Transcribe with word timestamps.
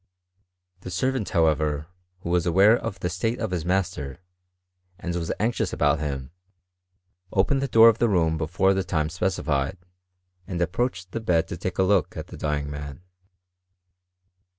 The 0.79 0.89
servant, 0.89 1.27
hoKf 1.27 1.51
ever, 1.51 1.87
who 2.21 2.31
was 2.31 2.47
aware 2.47 2.75
of 2.75 2.99
the 3.01 3.07
state 3.11 3.37
of 3.37 3.51
his 3.51 3.63
master, 3.63 4.17
andwRH 4.99 5.29
anxious 5.39 5.73
about 5.73 5.99
him, 5.99 6.31
opened 7.31 7.61
the 7.61 7.67
door 7.67 7.87
of 7.87 7.99
the 7.99 8.09
room 8.09 8.39
befon^ 8.39 8.73
the 8.73 8.83
time 8.83 9.09
specified, 9.09 9.77
and 10.47 10.59
approached 10.59 11.11
the 11.11 11.19
bed 11.21 11.47
to 11.49 11.55
take, 11.57 11.77
a 11.77 11.83
look 11.83 12.09
atthe 12.15 12.35
dying 12.39 12.67
man. 12.71 13.03